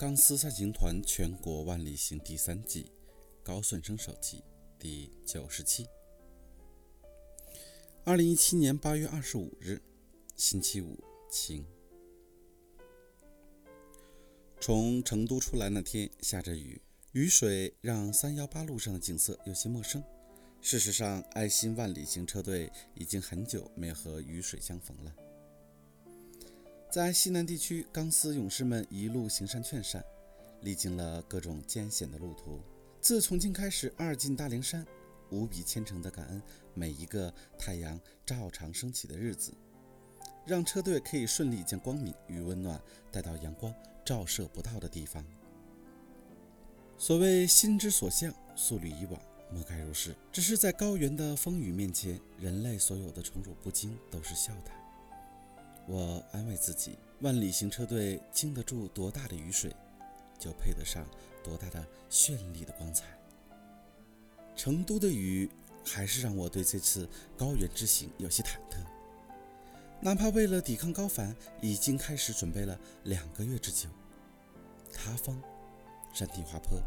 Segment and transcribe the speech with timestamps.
[0.00, 2.90] 钢丝三行团全国万里行第三季，
[3.42, 4.42] 高顺生手记
[4.78, 5.86] 第九十期。
[8.02, 9.78] 二零一七年八月二十五日，
[10.36, 10.98] 星期五，
[11.30, 11.66] 晴。
[14.58, 16.80] 从成都出来那天下着雨，
[17.12, 20.02] 雨水让三幺八路上的景色有些陌生。
[20.62, 25.14] 事实上，爱心万里行车队已经很久没有和雨水相逢了。
[26.90, 30.04] 在西南地区，钢丝勇士们一路行善劝善，
[30.62, 32.60] 历经了各种艰险的路途。
[33.00, 34.84] 自重庆开始，二进大凉山，
[35.30, 36.42] 无比虔诚地感恩
[36.74, 39.52] 每一个太阳照常升起的日子，
[40.44, 42.80] 让车队可以顺利将光明与温暖
[43.12, 43.72] 带到阳光
[44.04, 45.24] 照射不到的地方。
[46.98, 50.12] 所谓心之所向，素履以往，莫该如是。
[50.32, 54.79] 只是在高原的风雨面前，人类所有的宠辱不惊都是笑谈。
[55.86, 59.74] 我安慰自己，万里行车队经得住多大的雨水，
[60.38, 61.04] 就配得上
[61.42, 63.06] 多大的绚丽的光彩。
[64.54, 65.50] 成都的雨
[65.84, 68.78] 还是让我对这次高原之行有些忐忑，
[70.00, 73.88] 哪怕为了抵抗高反，已经开始准备了两个月之久。
[74.92, 75.40] 塌方、
[76.12, 76.78] 山体滑坡，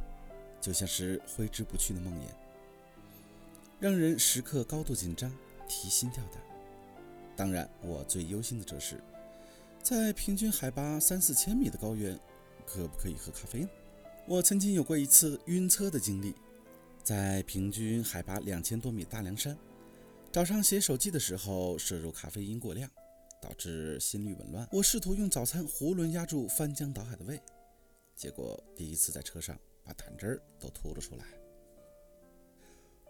[0.61, 2.27] 就像是挥之不去的梦魇，
[3.79, 5.35] 让人时刻高度紧张，
[5.67, 6.41] 提心吊胆。
[7.35, 9.01] 当然，我最忧心的则是，
[9.81, 12.19] 在平均海拔三四千米的高原，
[12.65, 13.69] 可不可以喝咖啡呢？
[14.27, 16.35] 我曾经有过一次晕车的经历，
[17.03, 19.57] 在平均海拔两千多米大凉山，
[20.31, 22.89] 早上写手记的时候摄入咖啡因过量，
[23.41, 24.67] 导致心率紊乱。
[24.71, 27.41] 我试图用早餐囫囵压住翻江倒海的胃，
[28.15, 31.25] 结果第一次在车上把胆汁儿都吐了出来。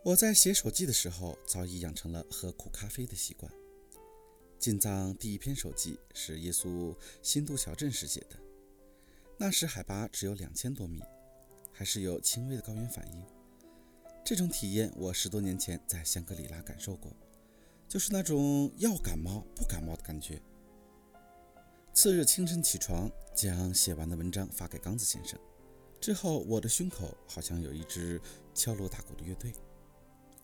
[0.03, 3.52] 我在写手记的时候早已养成了喝苦咖啡的习惯。
[4.64, 8.39] 进藏第一篇手记是耶稣新都小镇时写的，
[9.38, 11.02] 那时海拔只有两千多米，
[11.73, 13.22] 还是有轻微的高原反应。
[14.23, 17.11] 这种体验我十多年前在香格里拉感受过，
[17.89, 20.42] 就是那种要感冒不感冒的感觉。
[21.93, 25.37] 次日清晨起床，将写完的文章发给刚子先生，
[25.99, 28.17] 之后我的胸口好像有一支
[28.54, 29.52] 敲锣打鼓的乐队。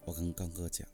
[0.03, 0.85] 我跟刚哥讲，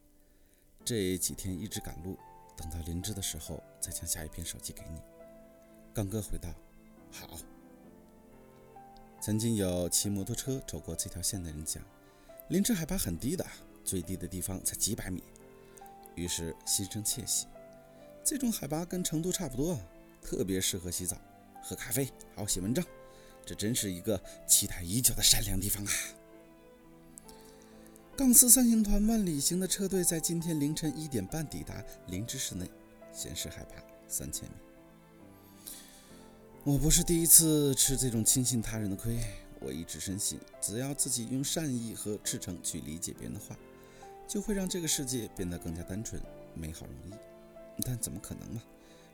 [0.84, 2.16] 这几天一直赶路。
[2.58, 5.02] 等到林芝的时候，再将下一篇手机给你。
[5.94, 6.50] 刚哥回道
[7.12, 7.38] ：“好。”
[9.22, 11.84] 曾经有骑摩托车走过这条线的人讲，
[12.50, 13.46] 林芝海拔很低的，
[13.84, 15.24] 最低的地方才几百米。
[16.16, 17.48] 于是心生窃喜，
[18.24, 19.80] 这种海拔跟成都差不多，
[20.22, 21.18] 特别适合洗澡、
[21.64, 22.86] 喝咖啡、好写文章。
[23.46, 25.92] 这真是一个期待已久的善良地方啊！
[28.18, 32.66] 钢丝三行团万里行的车队在今天凌晨一点半抵达林芝市内，
[33.12, 33.76] 显示海拔
[34.08, 34.56] 三千米。
[36.64, 39.20] 我不是第一次吃这种轻信他人的亏，
[39.60, 43.54] 我一直深信，只要自己用善意和赤诚去理解别人的话，
[44.26, 46.22] 就会让这个世界变得更加单纯、
[46.54, 47.82] 美好、容易。
[47.82, 48.64] 但怎么可能嘛？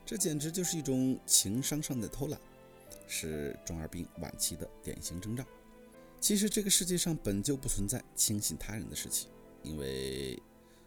[0.05, 2.39] 这简直就是一种情商上的偷懒，
[3.07, 5.43] 是中二病晚期的典型征兆。
[6.21, 9.27] 其实这个世界上本就不存在轻信他人的事情，
[9.63, 10.39] 因为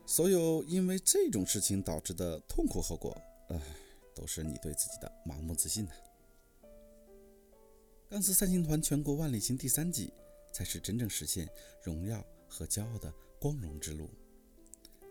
[0.07, 3.61] 所有因为这种事情导致的痛苦后果，唉，
[4.15, 5.93] 都是你对自己的盲目自信呐。
[8.09, 10.13] 钢丝三星团全国万里行第三季，
[10.53, 11.49] 才是真正实现
[11.83, 14.09] 荣耀和骄傲的光荣之路。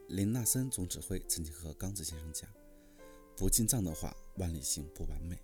[0.07, 2.49] 林纳森总指挥曾经和刚子先生讲，
[3.35, 5.37] 不进藏的话，万里行不完美。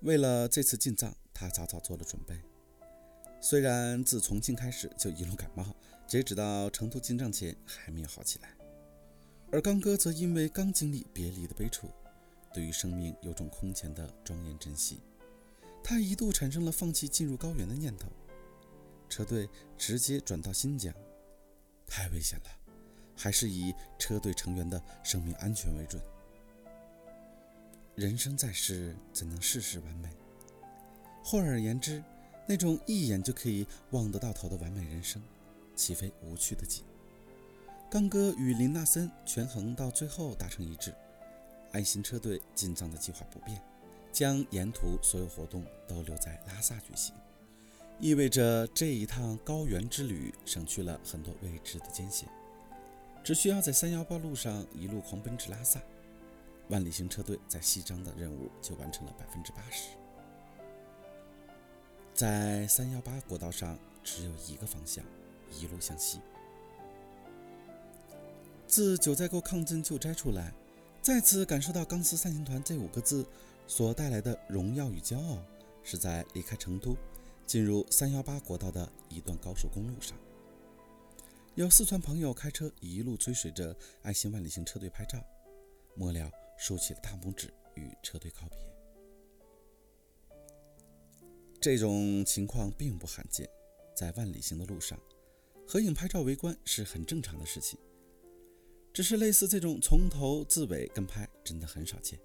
[0.00, 2.40] 为了这次进藏，他早早做了准备。
[3.44, 5.66] 虽然自重庆开始就一路感冒，
[6.06, 8.54] 截止到成都进藏前还没有好起来，
[9.50, 11.90] 而刚哥则因为刚经历别离的悲楚，
[12.54, 15.00] 对于生命有种空前的庄严珍惜，
[15.82, 18.08] 他一度产生了放弃进入高原的念头。
[19.08, 20.94] 车队直接转到新疆，
[21.84, 22.44] 太危险了，
[23.16, 26.00] 还是以车队成员的生命安全为准。
[27.96, 30.08] 人生在世，怎能事事完美？
[31.24, 32.00] 换而言之。
[32.52, 35.22] 那种一眼就可以望得到头的完美人生，
[35.74, 36.84] 岂非无趣的紧？
[37.90, 40.94] 刚哥与林纳森权衡到最后达成一致，
[41.70, 43.58] 爱心车队进藏的计划不变，
[44.12, 47.14] 将沿途所有活动都留在拉萨举行，
[47.98, 52.28] 意味着这一趟高原之旅省去了很多未知的艰险，
[53.24, 55.80] 只需要在三幺八路上一路狂奔至拉萨，
[56.68, 60.01] 万里行车队在西藏的任务就完成了百分之八十。
[62.14, 65.04] 在三幺八国道上只有一个方向，
[65.50, 66.20] 一路向西。
[68.66, 70.52] 自九寨沟抗震救灾出来，
[71.02, 73.26] 再次感受到“钢丝三行团”这五个字
[73.66, 75.38] 所带来的荣耀与骄傲，
[75.82, 76.96] 是在离开成都，
[77.46, 80.16] 进入三幺八国道的一段高速公路上，
[81.54, 85.22] 有四川朋友开车一路追随着爱心万里行车队拍照，
[85.94, 88.71] 末了竖起了大拇指与车队告别。
[91.62, 93.48] 这种情况并不罕见，
[93.94, 94.98] 在万里行的路上，
[95.64, 97.78] 合影拍照围观是很正常的事情。
[98.92, 102.18] 只是类似这种从头至尾跟拍，真的很少见。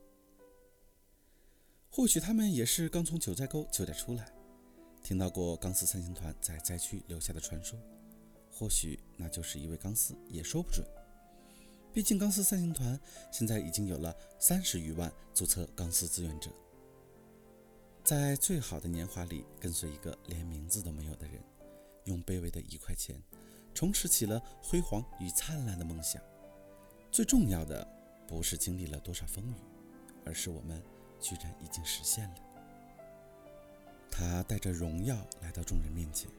[1.91, 4.33] 或许他们也是刚从九寨沟九点出来，
[5.03, 7.79] 听到过钢丝三星团在灾区留下的传说，
[8.51, 10.83] 或许那就是一位钢丝，也说不准。
[11.93, 12.99] 毕竟钢丝三星团
[13.31, 16.49] 现在已经有了三十余万注册钢丝志愿者，
[18.07, 21.43] 在最好的年华里，跟随一个连名字都没有的人，
[22.05, 23.21] 用卑微的一块钱，
[23.73, 26.21] 重拾起了辉煌与灿烂的梦想。
[27.11, 27.85] 最重要的
[28.25, 29.55] 不是经历了多少风雨，
[30.23, 30.81] 而是我们
[31.19, 32.35] 居然已经实现了。
[34.09, 36.29] 他带着荣耀来到众人面前。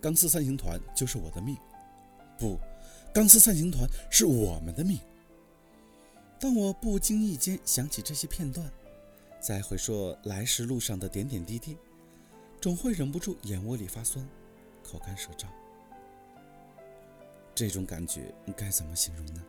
[0.00, 1.56] 钢丝三行团就是我的命，
[2.38, 2.56] 不，
[3.12, 5.00] 钢丝三行团是我们的命。
[6.38, 8.72] 当我不经意间想起这些片段，
[9.42, 11.76] 再回溯来时路上的点点滴滴，
[12.60, 14.24] 总会忍不住眼窝里发酸，
[14.84, 15.46] 口干舌燥。
[17.52, 19.42] 这种感觉该怎么形容呢？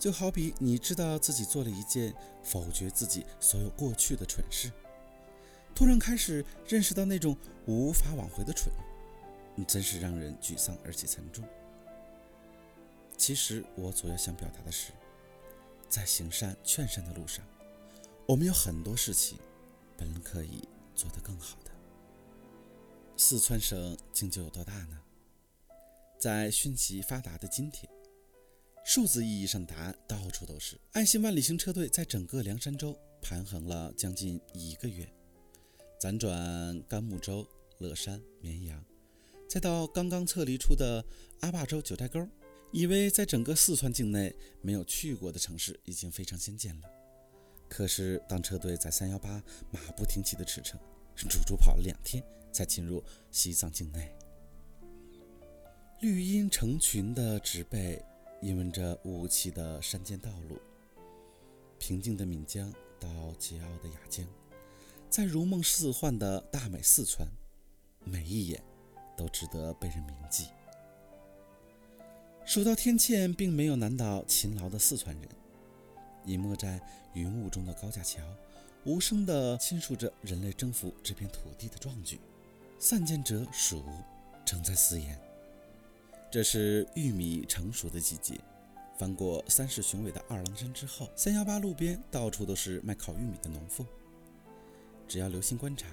[0.00, 4.72] 就好比你知道自己做了一件否决自己所有过去的蠢事，
[5.72, 7.36] 突然开始认识到那种
[7.66, 8.70] 无法挽回的蠢，
[9.64, 11.44] 真是让人沮丧而且沉重。
[13.16, 14.90] 其实我主要想表达的是，
[15.88, 17.46] 在行善劝善的路上，
[18.26, 19.38] 我们有很多事情
[19.96, 21.70] 本可以做得更好的。
[23.16, 25.00] 四川省竟就有多大呢？
[26.18, 27.88] 在讯息发达的今天。
[28.84, 30.76] 数字意义上的答案到处都是。
[30.92, 35.08] 爱心万里行车队在整个凉山州盘横了将近一个月，
[36.00, 37.46] 辗转甘木州、
[37.78, 38.84] 乐山、绵阳，
[39.48, 41.04] 再到刚刚撤离出的
[41.40, 42.28] 阿坝州九寨沟，
[42.72, 46.88] 以为在整个四川境内没有去过的城市已经非常先进了。
[47.68, 50.76] 可是当车队在三幺八马不停蹄的驰骋，
[51.16, 52.22] 足足跑了两天
[52.52, 54.14] 才进入西藏境内，
[56.00, 58.04] 绿荫成群的植被。
[58.42, 60.60] 引闻着雾气的山间道路，
[61.78, 62.70] 平静的岷江
[63.00, 63.08] 到
[63.38, 64.26] 桀骜的雅江，
[65.08, 67.26] 在如梦似幻的大美四川，
[68.04, 68.62] 每一眼
[69.16, 70.48] 都值得被人铭记。
[72.44, 75.28] 蜀道天堑并没有难倒勤劳的四川人，
[76.26, 76.80] 隐没在
[77.14, 78.20] 云雾中的高架桥，
[78.84, 82.20] 无声地倾诉着人类征服这片土地的壮举。
[82.78, 83.82] 散见者数，
[84.44, 85.18] 正在四言。
[86.30, 88.38] 这是玉米成熟的季节，
[88.98, 93.86] 翻过三世雄伟的二郎山之后，三幺八路边到处都是卖烤玉米的农妇。
[95.08, 95.86] 只要留心观察，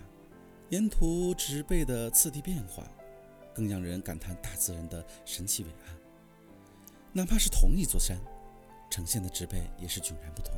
[0.69, 2.85] 沿途植被的次第变化，
[3.53, 5.95] 更让人感叹大自然的神奇伟岸。
[7.13, 8.17] 哪怕是同一座山，
[8.93, 10.53] 呈现的植被也是迥然不同。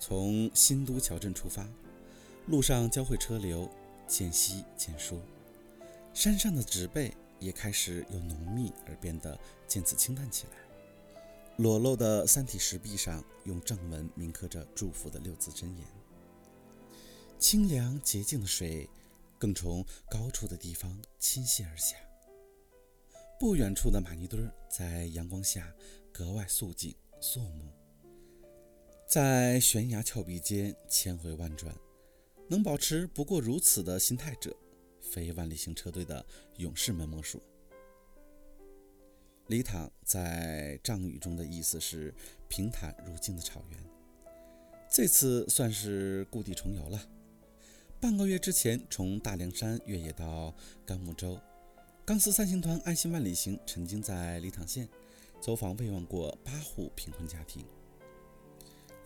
[0.00, 1.64] 从新都桥镇出发，
[2.48, 3.70] 路上交汇车流，
[4.08, 5.20] 渐稀渐疏，
[6.12, 7.14] 山上的植被。
[7.40, 10.52] 也开始由浓密而变得渐次清淡起来。
[11.58, 15.86] 裸露的三体石壁上，用正文铭刻着祝福的六字真言。
[17.38, 18.88] 清凉洁净的水，
[19.36, 21.96] 更从高处的地方倾泻而下。
[23.38, 25.70] 不远处的玛尼堆在阳光下
[26.14, 27.72] 格外肃静肃穆。
[29.04, 31.74] 在悬崖峭壁间千回万转，
[32.48, 34.56] 能保持不过如此的心态者。
[35.02, 36.24] 非万里行车队的
[36.56, 37.42] 勇士们莫属。
[39.48, 42.14] 李躺在藏语中的意思是
[42.48, 43.84] 平坦如镜的草原。
[44.88, 47.08] 这次算是故地重游了。
[48.00, 50.54] 半个月之前，从大凉山越野到
[50.86, 51.38] 甘木州，
[52.04, 54.88] 钢丝三星团爱心万里行曾经在李躺县
[55.44, 57.62] 走访慰问过八户贫困家庭。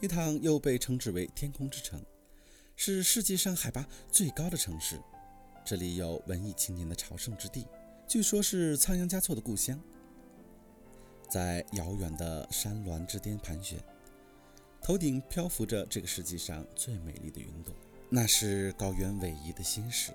[0.00, 2.00] 伊塘又被称之为“天空之城”，
[2.76, 5.00] 是世界上海拔最高的城市。
[5.64, 7.66] 这里有文艺青年的朝圣之地，
[8.07, 9.80] 据说是仓央嘉措的故乡。
[11.28, 13.76] 在遥远的山峦之巅盘旋，
[14.80, 17.75] 头顶漂浮着这个世界上最美丽的云朵，
[18.09, 20.12] 那是高原逶迤的心事。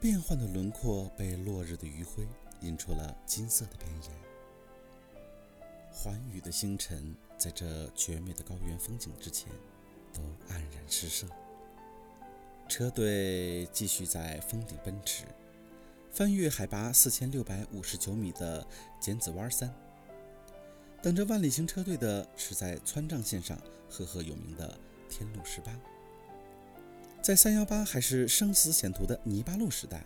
[0.00, 2.26] 变幻的轮廓被落日的余晖
[2.62, 4.21] 映出了金色的边沿。
[5.92, 9.52] 寰宇的星辰在这绝美的高原风景之前，
[10.12, 11.26] 都黯然失色。
[12.68, 15.24] 车队继续在峰顶奔驰，
[16.10, 18.66] 翻越海拔四千六百五十九米的
[18.98, 19.72] 剪子湾山。
[21.02, 23.58] 等着万里行车队的是在川藏线上
[23.90, 24.78] 赫赫有名的
[25.10, 25.78] 天路十八。
[27.20, 30.04] 在三幺八还是生死险途的泥巴路时代，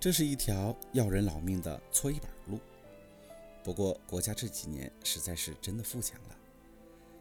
[0.00, 2.58] 这是一条要人老命的搓衣板路。
[3.68, 6.38] 不过，国家这几年实在是真的富强了，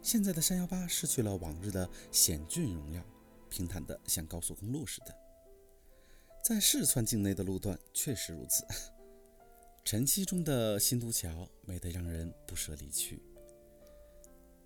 [0.02, 3.04] 现在的三幺八失去了往日的险峻荣耀，
[3.50, 5.14] 平坦的像高速公路似的。
[6.42, 8.66] 在四川境内的路段确实如此，
[9.84, 13.22] 晨曦中的新都桥美得让人不舍离去，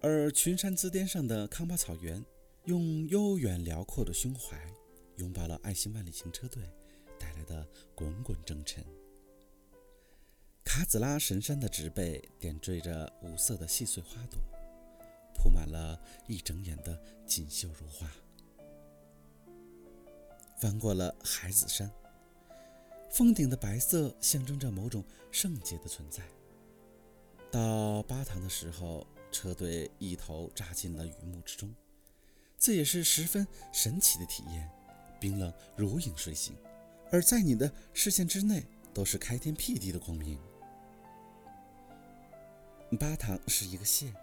[0.02, 2.24] 而群山之巅上的康巴草原。
[2.66, 4.56] 用悠远辽阔的胸怀
[5.16, 6.62] 拥抱了爱心万里行车队
[7.18, 8.86] 带来的滚滚征程。
[10.64, 14.40] 卡子拉神山的植被点缀着五色的细碎花朵，
[15.34, 18.10] 铺满了一整眼的锦绣如画。
[20.58, 21.92] 翻过了海子山，
[23.10, 26.24] 峰顶的白色象征着某种圣洁的存在。
[27.52, 31.74] 到巴塘的时候，车队一头扎进了雨幕之中。
[32.58, 34.70] 这也是十分神奇的体验，
[35.20, 36.56] 冰冷如影随形，
[37.12, 38.64] 而在你的视线之内
[38.94, 40.40] 都是开天辟地的光明。
[42.98, 44.14] 巴塘是一个县，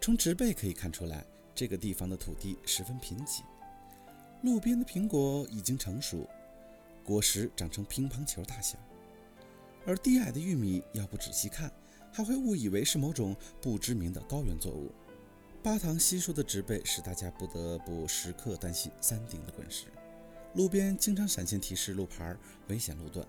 [0.00, 1.22] 从植被可以看出来，
[1.54, 3.42] 这个地方的土地十分贫瘠。
[4.42, 6.26] 路边的苹果已经成熟，
[7.04, 8.78] 果实长成乒乓球大小，
[9.84, 11.70] 而低矮的玉米，要不仔细看，
[12.10, 14.90] 还会误以为是某种不知名的高原作物。
[15.62, 19.84] 巴塘稀疏的植被使大家不得不时刻担心山顶的滚石，
[20.54, 22.34] 路边经常闪现提示路牌
[22.68, 23.26] “危险路段”。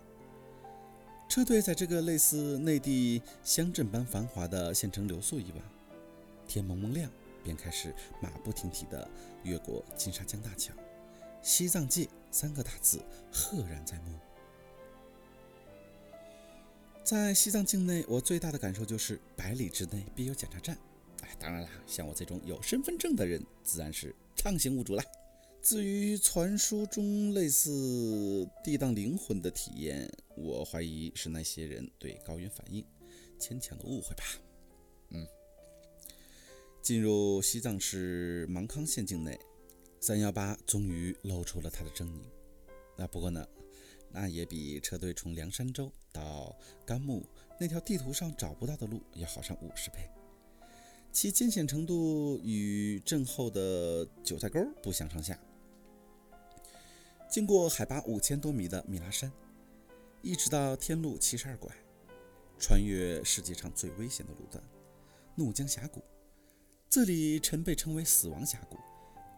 [1.31, 5.61] 车队在这个类似内地乡镇般繁华的县城留宿一晚，
[6.45, 7.09] 天蒙蒙亮
[7.41, 9.09] 便开始马不停蹄地
[9.43, 10.73] 越过金沙江大桥
[11.41, 14.19] ，“西藏界”三个大字赫然在目。
[17.01, 20.77] 在西藏境内，我最大的感受就是百里之内必有检查站。
[21.21, 25.03] 哎当然啦，像我这种有身份证的人，自然是畅行无阻了。
[25.61, 32.83] 至于传说中类似地荡灵魂的体验，我怀疑是那些人对高原反应
[33.37, 34.23] 牵强的误会吧。
[35.09, 35.25] 嗯，
[36.81, 39.39] 进入西藏市芒康县境内，
[39.99, 42.23] 三幺八终于露出了它的狰狞。
[42.97, 43.47] 那不过呢，
[44.09, 47.23] 那也比车队从凉山州到甘木
[47.59, 50.09] 那条地图上找不到的路要好上五十倍。
[51.11, 55.39] 其艰险程度与震后的韭菜沟不相上下。
[57.31, 59.31] 经过海拔五千多米的米拉山，
[60.21, 61.73] 一直到天路七十二拐，
[62.59, 64.61] 穿越世界上最危险的路段——
[65.35, 66.03] 怒江峡谷。
[66.89, 68.77] 这里曾被称为“死亡峡谷”，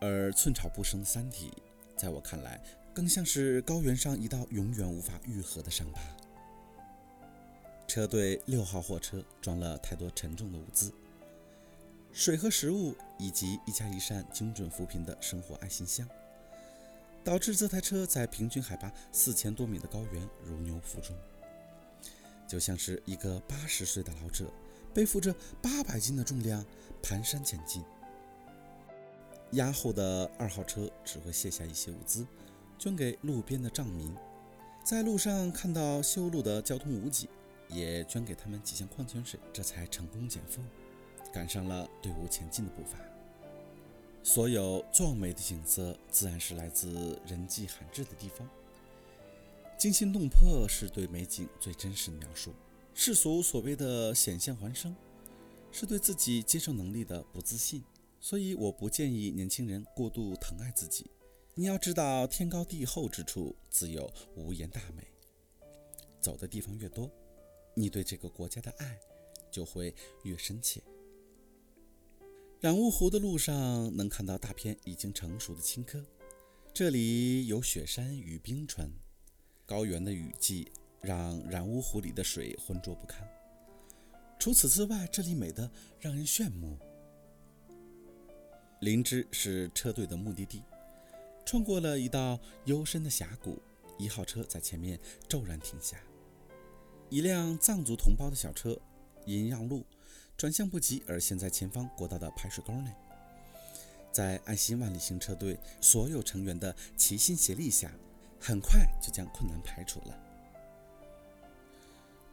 [0.01, 1.53] 而寸草不生的山体，
[1.95, 2.59] 在我看来，
[2.95, 6.01] 更像是高原上一道永远无法愈合的伤疤。
[7.87, 10.91] 车队六号货车装了太多沉重的物资。
[12.11, 16.07] 水和食物，以及一家一扇精准扶贫的生活爱心箱，
[17.23, 21.15] 导致这台车在平均海拔四千多米的高原如牛负重，
[22.47, 24.51] 就像是一个八十岁的老者
[24.93, 26.65] 背负着八百斤的重量
[27.01, 27.83] 蹒跚前进。
[29.51, 32.25] 压后的二号车只会卸下一些物资，
[32.77, 34.13] 捐给路边的藏民，
[34.83, 37.29] 在路上看到修路的交通无忌，
[37.69, 40.61] 也捐给他们几箱矿泉水，这才成功减负。
[41.31, 42.97] 赶上了队伍前进的步伐。
[44.23, 48.49] 所有壮美的景色，自然是来自人迹罕至的地方。
[49.77, 52.53] 惊心动魄是对美景最真实的描述。
[52.93, 54.95] 世俗所谓的险象环生，
[55.73, 57.83] 是对自己接受能力的不自信。
[58.21, 61.11] 所以，我不建议年轻人过度疼爱自己。
[61.53, 65.05] 你要知道，天高地厚之处，自有无言大美。
[66.21, 67.11] 走的地方越多，
[67.75, 68.97] 你对这个国家的爱
[69.51, 70.81] 就会越深切。
[72.63, 76.01] 染乌湖的路上能看到大片已经成熟的青稞，
[76.73, 78.89] 这里有雪山与冰川，
[79.65, 83.29] 高原的雨季让染乌湖里的水浑浊不堪。
[84.39, 86.79] 除此之外，这里美得让人炫目。
[88.79, 90.63] 林芝是车队的目的地，
[91.45, 93.61] 穿过了一道幽深的峡谷，
[93.97, 96.01] 一号车在前面骤然停下，
[97.09, 98.79] 一辆藏族同胞的小车
[99.25, 99.85] 因让路。
[100.37, 102.91] 转向不及，而陷在前方国道的排水沟内。
[104.11, 107.91] 在爱心万里行车队所有成员的齐心协力下，
[108.39, 110.19] 很快就将困难排除了。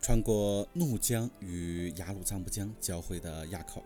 [0.01, 3.85] 穿过怒江与雅鲁藏布江交汇的垭口，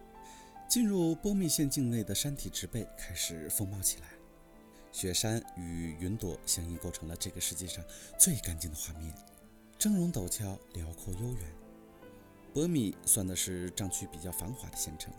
[0.68, 4.09] 进入波密县境内的山体植被开始丰茂起来，
[4.90, 7.85] 雪山与云朵相应构成了这个世界上
[8.18, 9.12] 最干净的画面，
[9.78, 11.63] 峥嵘陡峭，辽阔悠远。
[12.54, 15.12] 博米算的是藏区比较繁华的县城。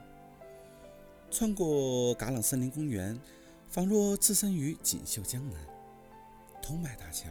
[1.29, 3.19] 穿过嘎朗森林公园，
[3.69, 5.59] 仿若置身于锦绣江南。
[6.61, 7.29] 通麦大桥，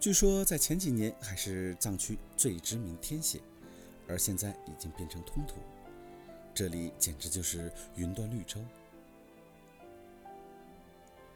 [0.00, 3.38] 据说在前几年还是藏区最知名天险，
[4.08, 5.56] 而现在已经变成通途。
[6.54, 8.60] 这里简直就是云端绿洲。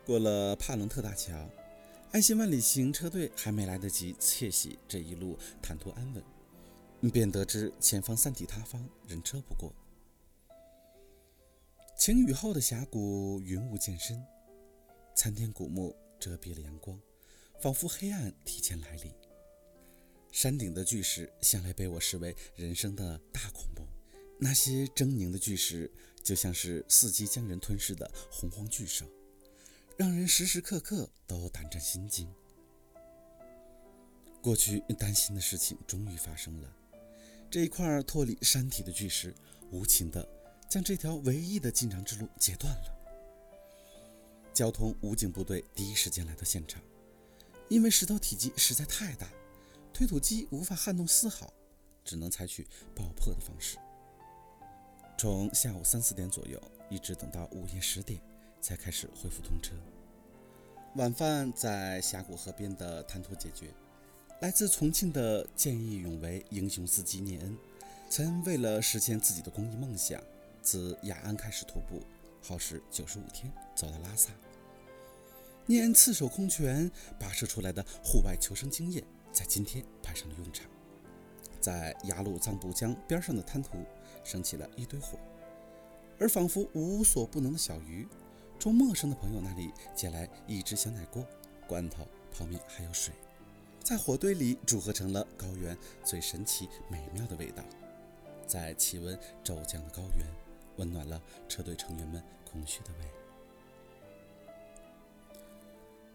[0.07, 1.35] 过了帕伦特大桥，
[2.11, 6.23] 爱心万里行车队还没来得及窃喜这一路坦途安稳，
[7.11, 9.75] 便得知前方三体塌方，人车不过。
[11.99, 14.23] 晴雨后的峡谷云雾渐深，
[15.15, 17.01] 参天古木遮蔽了阳光，
[17.61, 19.13] 仿佛黑暗提前来临。
[20.31, 23.87] 山顶的巨石向来被我视为人生的大恐怖，
[24.39, 25.91] 那些狰狞的巨石
[26.23, 29.07] 就像是伺机将人吞噬的洪荒巨兽，
[29.97, 32.31] 让人时时刻刻都胆战心惊。
[34.43, 36.77] 过去担心的事情终于发生了，
[37.57, 39.35] 这一块脱离山体的巨石
[39.71, 40.29] 无情的。
[40.69, 42.95] 将这条唯一的进场之路截断了。
[44.53, 46.83] 交通武警部队第一时间来到现场，
[47.71, 49.27] 因为石头体积实在太大，
[49.91, 51.51] 推土机无法撼动丝毫，
[52.05, 53.79] 只能采取爆破的方式。
[55.17, 56.61] 从下午三四点左右，
[56.91, 58.21] 一直等到午夜十点，
[58.61, 59.73] 才开始恢复通车。
[60.97, 63.73] 晚饭在峡谷河边的滩涂解决。
[64.41, 67.57] 来自重庆的见义勇为英雄司机聂恩，
[68.11, 70.23] 曾为了实现自己的公益梦想。
[70.61, 72.03] 自雅安开始徒步，
[72.43, 74.31] 耗时九十五天，走到拉萨。
[75.65, 79.03] 聂恩赤手空拳跋涉出来的户外求生经验，
[79.33, 80.67] 在今天派上了用场。
[81.59, 83.79] 在雅鲁藏布江边上的滩涂，
[84.23, 85.19] 升起了一堆火，
[86.19, 88.07] 而仿佛无所不能的小鱼，
[88.59, 91.25] 从陌生的朋友那里借来一只小奶锅、
[91.67, 93.15] 罐头、泡面还有水，
[93.87, 97.63] 在火堆里煮合成了高原最神奇美妙的味道。
[98.45, 100.27] 在气温骤降的高原。
[100.79, 103.07] 温暖了车队成员们空虚的胃。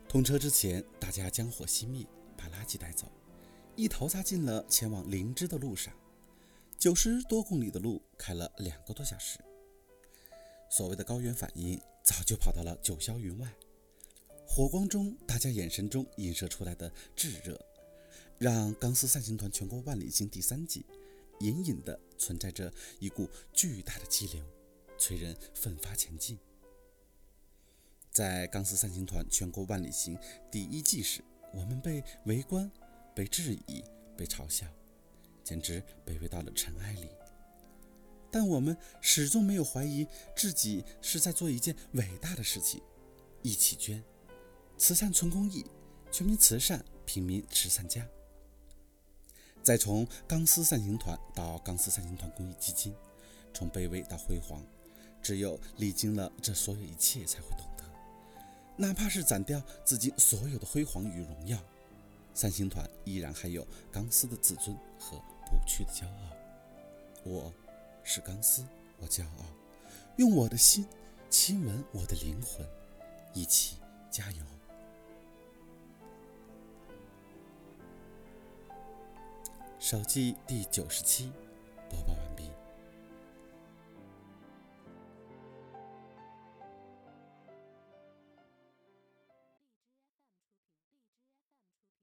[0.07, 2.05] 通车之前，大家将火熄灭，
[2.37, 3.07] 把垃圾带走，
[3.75, 5.91] 一头扎进了前往林芝的路上。
[6.77, 9.39] 九十多公里的路，开了两个多小时。
[10.69, 13.51] 所谓的高原反应，早就跑到了九霄云外。
[14.53, 17.57] 火光中，大家眼神中映射出来的炙热，
[18.37, 20.85] 让钢丝散行团全国万里行第三季。
[21.39, 24.43] 隐隐的存在着一股巨大的激流，
[24.97, 26.37] 催人奋发前进。
[28.11, 30.19] 在钢丝散行团全国万里行
[30.51, 32.69] 第一季时，我们被围观、
[33.15, 33.81] 被质疑、
[34.17, 34.67] 被嘲笑，
[35.45, 37.07] 简直卑微到了尘埃里。
[38.29, 42.81] 但我们始终没有怀疑自己是在做一件伟大的事情。
[43.41, 44.03] 一起捐，
[44.81, 45.63] 慈善纯公益，
[46.11, 48.03] 全民慈善，平民慈善家。
[49.61, 52.91] 再从钢丝三星团到钢丝三星团公益基金，
[53.53, 54.59] 从卑微到辉煌，
[55.21, 57.83] 只有历经了这所有一切，才会懂得，
[58.75, 61.59] 哪怕是斩掉自己所有的辉煌与荣耀，
[62.33, 65.15] 三星团依然还有钢丝的自尊和
[65.45, 66.35] 不屈的骄傲。
[67.23, 67.53] 我，
[68.03, 68.65] 是钢丝，
[68.97, 69.45] 我骄傲，
[70.17, 70.87] 用我的心
[71.29, 72.67] 亲吻我的灵魂，
[73.35, 73.75] 一起
[74.09, 74.43] 加油。
[79.91, 81.29] 手记第九十七，
[81.89, 82.30] 播报完。